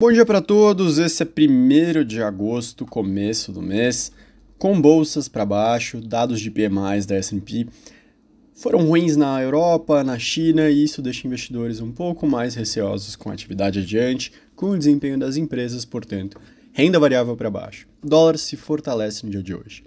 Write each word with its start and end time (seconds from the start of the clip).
Bom 0.00 0.12
dia 0.12 0.24
para 0.24 0.40
todos. 0.40 0.96
Esse 0.96 1.24
é 1.24 1.26
1 1.26 2.04
de 2.04 2.22
agosto, 2.22 2.86
começo 2.86 3.50
do 3.50 3.60
mês, 3.60 4.12
com 4.56 4.80
bolsas 4.80 5.26
para 5.26 5.44
baixo, 5.44 6.00
dados 6.00 6.40
de 6.40 6.52
PMIs 6.52 7.04
da 7.04 7.16
S&P 7.16 7.66
foram 8.54 8.86
ruins 8.86 9.16
na 9.16 9.42
Europa, 9.42 10.04
na 10.04 10.16
China, 10.16 10.70
e 10.70 10.84
isso 10.84 11.02
deixa 11.02 11.26
investidores 11.26 11.80
um 11.80 11.90
pouco 11.90 12.28
mais 12.28 12.54
receosos 12.54 13.16
com 13.16 13.28
a 13.28 13.32
atividade 13.32 13.80
adiante, 13.80 14.32
com 14.54 14.70
o 14.70 14.78
desempenho 14.78 15.18
das 15.18 15.36
empresas, 15.36 15.84
portanto, 15.84 16.40
renda 16.72 17.00
variável 17.00 17.36
para 17.36 17.50
baixo. 17.50 17.88
O 18.00 18.08
dólar 18.08 18.38
se 18.38 18.56
fortalece 18.56 19.26
no 19.26 19.32
dia 19.32 19.42
de 19.42 19.52
hoje. 19.52 19.82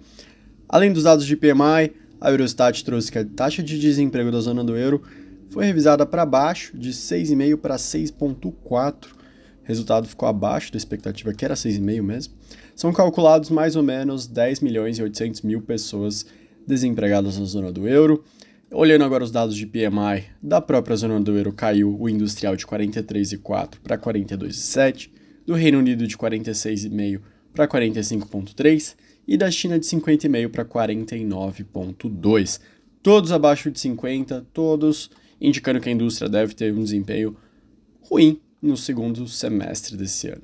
Além 0.68 0.92
dos 0.92 1.04
dados 1.04 1.24
de 1.24 1.38
PMI, 1.38 1.90
a 2.20 2.30
Eurostat 2.30 2.84
trouxe 2.84 3.10
que 3.10 3.18
a 3.18 3.24
taxa 3.24 3.62
de 3.62 3.78
desemprego 3.78 4.30
da 4.30 4.40
zona 4.40 4.62
do 4.62 4.76
euro 4.76 5.02
foi 5.48 5.64
revisada 5.64 6.04
para 6.04 6.26
baixo, 6.26 6.76
de 6.76 6.90
6,5 6.90 7.56
para 7.56 7.76
6,4. 7.76 9.21
Resultado 9.64 10.08
ficou 10.08 10.28
abaixo 10.28 10.72
da 10.72 10.76
expectativa, 10.76 11.32
que 11.32 11.44
era 11.44 11.54
6,5 11.54 12.02
mesmo. 12.02 12.34
São 12.74 12.92
calculados 12.92 13.50
mais 13.50 13.76
ou 13.76 13.82
menos 13.82 14.26
10 14.26 14.60
milhões 14.60 14.98
e 14.98 15.02
800 15.02 15.42
mil 15.42 15.62
pessoas 15.62 16.26
desempregadas 16.66 17.38
na 17.38 17.44
zona 17.44 17.72
do 17.72 17.86
euro. 17.86 18.24
Olhando 18.70 19.04
agora 19.04 19.22
os 19.22 19.30
dados 19.30 19.54
de 19.54 19.66
PMI 19.66 20.24
da 20.42 20.60
própria 20.60 20.96
zona 20.96 21.20
do 21.20 21.36
euro, 21.36 21.52
caiu 21.52 21.96
o 22.00 22.08
industrial 22.08 22.56
de 22.56 22.66
43,4 22.66 23.76
para 23.82 23.98
42,7, 23.98 25.10
do 25.46 25.54
Reino 25.54 25.78
Unido 25.78 26.06
de 26.06 26.16
46,5 26.16 27.20
para 27.52 27.68
45,3 27.68 28.96
e 29.28 29.36
da 29.36 29.50
China 29.50 29.78
de 29.78 29.86
50,5 29.86 30.48
para 30.48 30.64
49,2. 30.64 32.60
Todos 33.02 33.30
abaixo 33.30 33.70
de 33.70 33.78
50, 33.78 34.46
todos 34.52 35.10
indicando 35.40 35.80
que 35.80 35.88
a 35.88 35.92
indústria 35.92 36.28
deve 36.28 36.54
ter 36.54 36.72
um 36.72 36.82
desempenho 36.82 37.36
ruim 38.00 38.40
no 38.62 38.76
segundo 38.76 39.26
semestre 39.26 39.96
desse 39.96 40.28
ano. 40.28 40.42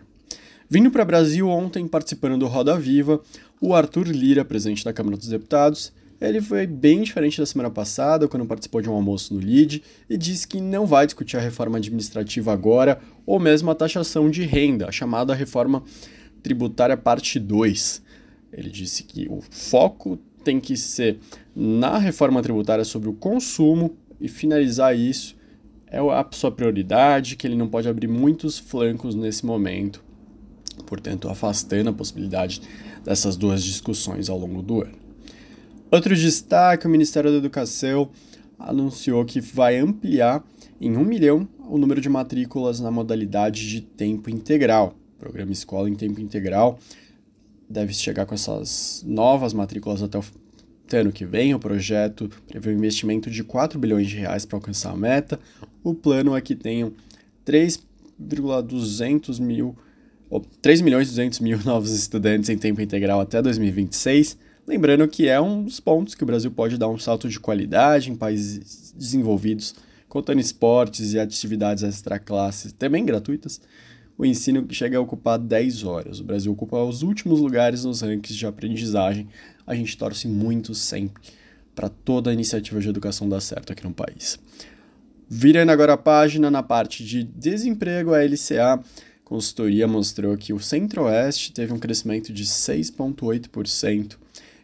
Vindo 0.68 0.90
para 0.90 1.02
o 1.02 1.06
Brasil 1.06 1.48
ontem, 1.48 1.86
participando 1.86 2.36
do 2.38 2.46
Roda 2.46 2.78
Viva, 2.78 3.22
o 3.60 3.74
Arthur 3.74 4.08
Lira, 4.08 4.44
presidente 4.44 4.84
da 4.84 4.92
Câmara 4.92 5.16
dos 5.16 5.28
Deputados, 5.28 5.92
ele 6.20 6.41
foi 6.41 6.66
bem 6.66 7.02
diferente 7.02 7.39
da 7.39 7.46
semana 7.46 7.70
passada, 7.70 8.27
quando 8.27 8.44
participou 8.44 8.83
de 8.83 8.91
um 8.91 8.92
almoço 8.92 9.33
no 9.33 9.41
LID, 9.41 9.83
e 10.11 10.16
disse 10.16 10.48
que 10.48 10.61
não 10.61 10.84
vai 10.84 11.06
discutir 11.06 11.36
a 11.36 11.41
reforma 11.41 11.78
administrativa 11.78 12.52
agora, 12.52 13.00
ou 13.24 13.39
mesmo 13.39 13.70
a 13.70 13.74
taxação 13.74 14.28
de 14.28 14.42
renda, 14.42 14.89
a 14.89 14.92
chamada 14.92 15.33
reforma 15.33 15.83
tributária 16.42 16.96
parte 16.96 17.39
2. 17.39 18.02
Ele 18.52 18.69
disse 18.69 19.05
que 19.05 19.28
o 19.30 19.41
foco 19.41 20.19
tem 20.42 20.58
que 20.58 20.77
ser 20.77 21.19
na 21.55 21.98
reforma 21.98 22.42
tributária 22.42 22.84
sobre 22.84 23.08
o 23.08 23.12
consumo 23.12 23.96
e 24.20 24.28
finalizar 24.28 24.96
isso 24.96 25.38
é 25.91 25.98
a 25.98 26.27
sua 26.31 26.50
prioridade, 26.50 27.36
que 27.36 27.47
ele 27.47 27.56
não 27.56 27.69
pode 27.69 27.89
abrir 27.89 28.08
muitos 28.08 28.58
flancos 28.58 29.14
nesse 29.14 29.44
momento, 29.44 30.03
portanto, 30.86 31.28
afastando 31.28 31.91
a 31.91 31.92
possibilidade 31.92 32.62
dessas 33.05 33.36
duas 33.36 33.62
discussões 33.62 34.28
ao 34.28 34.39
longo 34.39 34.62
do 34.62 34.83
ano. 34.83 34.95
Outro 35.91 36.14
destaque: 36.14 36.86
o 36.86 36.91
Ministério 36.91 37.30
da 37.30 37.39
Educação 37.39 38.11
anunciou 38.58 39.25
que 39.25 39.41
vai 39.41 39.78
ampliar 39.78 40.45
em 40.80 40.97
um 40.97 41.05
milhão 41.05 41.48
o 41.69 41.78
número 41.78 42.00
de 42.00 42.08
matrículas 42.08 42.80
na 42.80 42.91
modalidade 42.91 43.69
de 43.69 43.80
tempo 43.80 44.30
integral. 44.30 44.95
O 45.17 45.20
programa 45.20 45.52
Escola 45.52 45.89
em 45.89 45.95
Tempo 45.95 46.20
Integral 46.20 46.78
deve 47.69 47.92
chegar 47.92 48.25
com 48.25 48.34
essas 48.34 49.05
novas 49.06 49.52
matrículas 49.52 50.02
até 50.02 50.19
o 50.19 50.25
ano 50.97 51.12
que 51.12 51.25
vem. 51.25 51.55
O 51.55 51.58
projeto 51.58 52.31
prevê 52.47 52.70
um 52.70 52.78
investimento 52.78 53.31
de 53.31 53.44
4 53.44 53.78
bilhões 53.78 54.08
de 54.08 54.17
reais 54.17 54.44
para 54.44 54.56
alcançar 54.56 54.91
a 54.91 54.97
meta. 54.97 55.39
O 55.83 55.95
plano 55.95 56.36
é 56.36 56.41
que 56.41 56.55
tenham 56.55 56.92
3,200 57.45 59.39
mil, 59.39 59.77
ou 60.28 60.41
3 60.62 60.80
milhões 60.80 61.08
e 61.08 61.11
200 61.11 61.41
mil 61.41 61.58
novos 61.64 61.92
estudantes 61.92 62.48
em 62.48 62.58
tempo 62.58 62.80
integral 62.80 63.20
até 63.20 63.41
2026 63.42 64.48
Lembrando 64.69 65.08
que 65.08 65.27
é 65.27 65.41
um 65.41 65.64
dos 65.64 65.80
pontos 65.80 66.14
que 66.14 66.22
o 66.22 66.27
Brasil 66.27 66.50
pode 66.50 66.77
dar 66.77 66.89
um 66.89 66.98
salto 66.98 67.27
de 67.27 67.41
qualidade 67.41 68.11
em 68.11 68.14
países 68.14 68.92
desenvolvidos, 68.95 69.74
contando 70.11 70.41
esportes 70.41 71.14
e 71.14 71.18
atividades 71.18 71.83
extra-classe, 71.83 72.74
também 72.74 73.02
gratuitas. 73.02 73.62
O 74.18 74.27
ensino 74.27 74.67
chega 74.68 74.98
a 74.98 75.01
ocupar 75.01 75.39
10 75.39 75.84
horas. 75.84 76.18
O 76.18 76.24
Brasil 76.24 76.51
ocupa 76.51 76.83
os 76.83 77.02
últimos 77.02 77.39
lugares 77.39 77.84
nos 77.84 78.01
rankings 78.01 78.36
de 78.36 78.46
aprendizagem. 78.46 79.29
A 79.64 79.77
gente 79.77 79.96
torce 79.96 80.27
muito 80.27 80.74
sempre 80.74 81.23
para 81.73 81.89
toda 81.89 82.30
a 82.30 82.34
iniciativa 82.34 82.80
de 82.80 82.89
educação 82.89 83.29
dar 83.29 83.40
certo 83.40 83.73
aqui 83.73 83.84
no 83.84 83.95
país. 83.95 84.36
Virando 85.29 85.70
agora 85.70 85.92
a 85.92 85.96
página 85.96 86.51
na 86.51 86.64
parte 86.64 87.05
de 87.05 87.23
desemprego, 87.23 88.12
a 88.12 88.24
LCA 88.24 88.83
consultoria 89.24 89.86
mostrou 89.86 90.36
que 90.36 90.52
o 90.52 90.58
Centro-Oeste 90.58 91.52
teve 91.52 91.73
um 91.73 91.79
crescimento 91.79 92.33
de 92.33 92.45
6,8% 92.45 94.17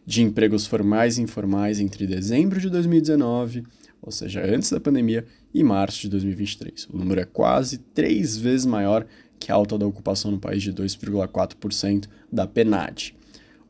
de 0.05 0.23
empregos 0.23 0.67
formais 0.67 1.17
e 1.17 1.23
informais 1.23 1.79
entre 1.79 2.09
dezembro 2.09 2.61
de 2.61 2.69
2019, 2.69 3.65
ou 4.03 4.11
seja, 4.11 4.45
antes 4.45 4.71
da 4.71 4.81
pandemia, 4.81 5.25
e 5.53 5.63
março 5.63 6.01
de 6.01 6.09
2023. 6.09 6.89
O 6.93 6.99
número 6.99 7.21
é 7.21 7.25
quase 7.25 7.79
três 7.79 8.37
vezes 8.37 8.67
maior 8.67 9.07
que 9.45 9.53
a 9.53 9.55
alta 9.55 9.77
da 9.77 9.87
ocupação 9.87 10.31
no 10.31 10.39
país 10.39 10.63
de 10.63 10.73
2,4% 10.73 12.09
da 12.33 12.47
PNAD. 12.47 13.15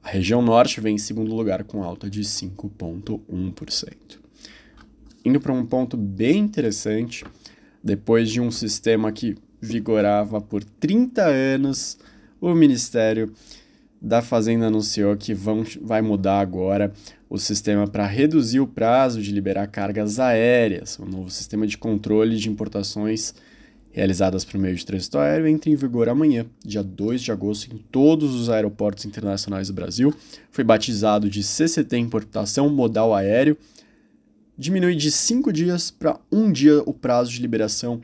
A 0.04 0.08
região 0.08 0.40
norte 0.40 0.80
vem 0.80 0.94
em 0.94 0.98
segundo 0.98 1.34
lugar 1.34 1.64
com 1.64 1.82
alta 1.82 2.08
de 2.08 2.20
5,1%. 2.20 3.92
Indo 5.24 5.40
para 5.40 5.52
um 5.52 5.66
ponto 5.66 5.96
bem 5.96 6.38
interessante, 6.38 7.24
depois 7.82 8.30
de 8.30 8.40
um 8.40 8.52
sistema 8.52 9.10
que 9.10 9.34
vigorava 9.60 10.40
por 10.40 10.62
30 10.62 11.22
anos, 11.24 11.98
o 12.40 12.54
Ministério 12.54 13.32
da 14.00 14.22
Fazenda 14.22 14.68
anunciou 14.68 15.16
que 15.16 15.34
vão, 15.34 15.64
vai 15.82 16.02
mudar 16.02 16.38
agora 16.38 16.92
o 17.28 17.36
sistema 17.36 17.88
para 17.88 18.06
reduzir 18.06 18.60
o 18.60 18.66
prazo 18.68 19.20
de 19.20 19.32
liberar 19.32 19.66
cargas 19.66 20.20
aéreas. 20.20 21.00
O 21.00 21.04
novo 21.04 21.30
sistema 21.30 21.66
de 21.66 21.76
controle 21.76 22.36
de 22.36 22.48
importações 22.48 23.34
realizadas 23.94 24.44
por 24.44 24.58
meio 24.58 24.74
de 24.74 24.84
trânsito 24.84 25.18
aéreo 25.18 25.46
entra 25.46 25.70
em 25.70 25.76
vigor 25.76 26.08
amanhã, 26.08 26.44
dia 26.64 26.82
2 26.82 27.22
de 27.22 27.30
agosto, 27.30 27.72
em 27.72 27.78
todos 27.78 28.34
os 28.34 28.50
aeroportos 28.50 29.04
internacionais 29.04 29.68
do 29.68 29.72
Brasil. 29.72 30.12
Foi 30.50 30.64
batizado 30.64 31.30
de 31.30 31.44
CCT 31.44 31.96
Importação 31.96 32.68
Modal 32.68 33.14
Aéreo. 33.14 33.56
Diminui 34.58 34.96
de 34.96 35.12
5 35.12 35.52
dias 35.52 35.92
para 35.92 36.18
um 36.30 36.50
dia 36.50 36.82
o 36.84 36.92
prazo 36.92 37.30
de 37.30 37.40
liberação 37.40 38.00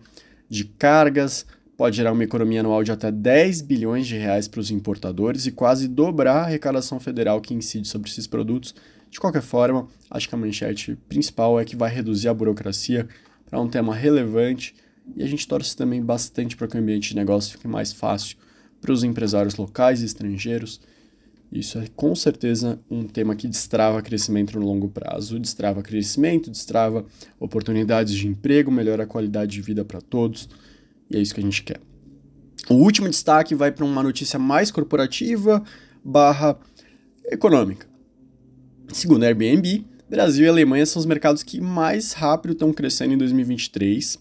de 0.49 0.65
cargas 0.65 1.45
pode 1.77 1.97
gerar 1.97 2.13
uma 2.13 2.23
economia 2.23 2.61
anual 2.61 2.85
de 2.85 2.93
até 2.93 3.11
10 3.11 3.63
bilhões 3.63 4.07
de 4.07 4.17
reais 4.17 4.47
para 4.47 4.61
os 4.61 4.71
importadores 4.71 5.47
e 5.47 5.51
quase 5.51 5.89
dobrar 5.89 6.37
a 6.37 6.43
arrecadação 6.43 7.01
federal 7.01 7.41
que 7.41 7.55
incide 7.55 7.89
sobre 7.89 8.11
esses 8.11 8.27
produtos. 8.27 8.75
De 9.11 9.19
qualquer 9.19 9.43
forma, 9.43 9.89
acho 10.11 10.29
que 10.29 10.35
a 10.35 10.39
manchete 10.39 10.97
principal 11.09 11.59
é 11.59 11.65
que 11.65 11.75
vai 11.75 11.91
reduzir 11.91 12.29
a 12.29 12.35
burocracia 12.35 13.09
para 13.49 13.61
um 13.61 13.67
tema 13.67 13.95
relevante 13.95 14.75
e 15.17 15.23
a 15.23 15.27
gente 15.27 15.47
torce 15.47 15.77
também 15.77 16.03
bastante 16.03 16.57
para 16.57 16.67
que 16.67 16.77
o 16.77 16.81
ambiente 16.81 17.11
de 17.11 17.17
negócio 17.17 17.53
fique 17.53 17.69
mais 17.69 17.93
fácil 17.93 18.37
para 18.81 18.93
os 18.93 19.05
empresários 19.05 19.57
locais 19.57 20.03
e 20.03 20.07
estrangeiros. 20.07 20.81
Isso 21.53 21.79
é 21.79 21.87
com 21.97 22.15
certeza 22.15 22.81
um 22.91 23.05
tema 23.05 23.35
que 23.35 23.49
destrava 23.49 24.01
crescimento 24.01 24.59
no 24.59 24.65
longo 24.65 24.89
prazo, 24.89 25.39
destrava 25.39 25.83
crescimento, 25.83 26.51
destrava 26.51 27.05
oportunidades 27.39 28.15
de 28.15 28.29
emprego, 28.29 28.71
melhora 28.71 29.03
a 29.03 29.07
qualidade 29.07 29.53
de 29.53 29.61
vida 29.61 29.85
para 29.85 30.01
todos. 30.01 30.49
E 31.11 31.17
é 31.17 31.21
isso 31.21 31.35
que 31.35 31.41
a 31.41 31.45
gente 31.45 31.63
quer. 31.63 31.81
O 32.69 32.75
último 32.75 33.09
destaque 33.09 33.55
vai 33.55 33.73
para 33.73 33.85
uma 33.85 34.03
notícia 34.03 34.39
mais 34.39 34.71
corporativa 34.71 35.63
barra 36.05 36.57
econômica. 37.27 37.87
Segundo 38.93 39.25
a 39.25 39.27
Airbnb, 39.27 39.85
Brasil 40.09 40.45
e 40.45 40.49
Alemanha 40.49 40.87
são 40.87 40.99
os 41.01 41.07
mercados 41.07 41.43
que 41.43 41.61
mais 41.61 42.13
rápido 42.13 42.53
estão 42.53 42.73
crescendo 42.73 43.15
em 43.15 43.19
2023. 43.19 44.19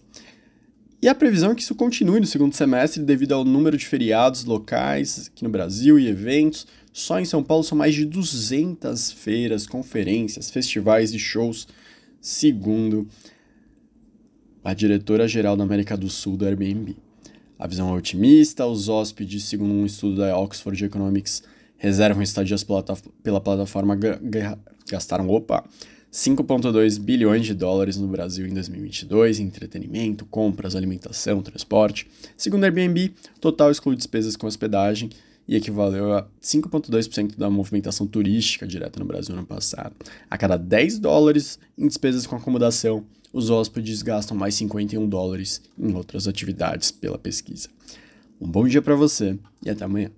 E 1.02 1.08
a 1.08 1.14
previsão 1.14 1.52
é 1.52 1.54
que 1.54 1.62
isso 1.62 1.74
continue 1.74 2.20
no 2.20 2.26
segundo 2.26 2.54
semestre 2.54 3.02
devido 3.02 3.32
ao 3.32 3.42
número 3.42 3.76
de 3.76 3.86
feriados 3.86 4.44
locais 4.44 5.30
aqui 5.32 5.42
no 5.42 5.48
Brasil 5.48 5.98
e 5.98 6.06
eventos. 6.06 6.66
Só 6.92 7.18
em 7.18 7.24
São 7.24 7.42
Paulo 7.42 7.64
são 7.64 7.78
mais 7.78 7.94
de 7.94 8.04
200 8.04 9.12
feiras, 9.12 9.66
conferências, 9.66 10.50
festivais 10.50 11.14
e 11.14 11.18
shows, 11.18 11.66
segundo 12.20 13.08
a 14.62 14.74
diretora-geral 14.74 15.56
da 15.56 15.64
América 15.64 15.96
do 15.96 16.10
Sul 16.10 16.36
do 16.36 16.44
Airbnb. 16.44 16.94
A 17.58 17.66
visão 17.66 17.88
é 17.88 17.96
otimista, 17.96 18.66
os 18.66 18.90
hóspedes, 18.90 19.44
segundo 19.44 19.72
um 19.72 19.86
estudo 19.86 20.16
da 20.16 20.36
Oxford 20.38 20.84
Economics, 20.84 21.42
reservam 21.78 22.22
estadias 22.22 22.62
pela 23.22 23.40
plataforma 23.40 23.98
gastaram, 24.86 25.30
opa, 25.30 25.64
5,2 26.12 26.98
bilhões 26.98 27.46
de 27.46 27.54
dólares 27.54 27.96
no 27.96 28.08
Brasil 28.08 28.46
em 28.46 28.52
2022 28.52 29.38
em 29.38 29.44
entretenimento, 29.44 30.24
compras, 30.26 30.74
alimentação, 30.74 31.40
transporte. 31.40 32.08
Segundo 32.36 32.64
a 32.64 32.66
Airbnb, 32.66 33.14
total 33.40 33.70
exclui 33.70 33.94
despesas 33.94 34.34
com 34.34 34.46
hospedagem 34.46 35.10
e 35.46 35.54
equivaleu 35.54 36.12
a 36.12 36.26
5,2% 36.42 37.36
da 37.36 37.48
movimentação 37.48 38.06
turística 38.06 38.66
direta 38.66 38.98
no 38.98 39.06
Brasil 39.06 39.36
no 39.36 39.46
passado. 39.46 39.94
A 40.28 40.36
cada 40.36 40.56
10 40.56 40.98
dólares 40.98 41.58
em 41.78 41.86
despesas 41.86 42.26
com 42.26 42.34
acomodação, 42.34 43.04
os 43.32 43.48
hóspedes 43.48 44.02
gastam 44.02 44.36
mais 44.36 44.54
51 44.56 45.08
dólares 45.08 45.62
em 45.78 45.94
outras 45.94 46.26
atividades 46.26 46.90
pela 46.90 47.18
pesquisa. 47.18 47.68
Um 48.40 48.50
bom 48.50 48.66
dia 48.66 48.82
para 48.82 48.96
você 48.96 49.38
e 49.64 49.70
até 49.70 49.84
amanhã. 49.84 50.10